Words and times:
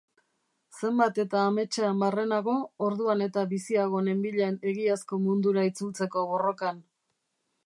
Zenbat 0.79 1.19
eta 1.23 1.41
ametsean 1.49 2.01
barrenago, 2.05 2.57
orduan 2.87 3.23
eta 3.27 3.45
biziago 3.55 4.03
nenbilen 4.09 4.59
egiazko 4.73 5.23
mundura 5.29 5.71
itzultzeko 5.73 6.27
borrokan. 6.35 6.87